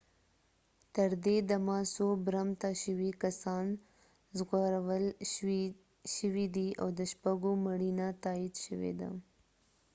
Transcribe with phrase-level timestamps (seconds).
[0.95, 3.65] تر دې دمه څو برمته شوي کسان
[4.37, 5.05] ژغورل
[6.19, 9.09] شوي دي او د شپږو مړینه تأیید شوي ده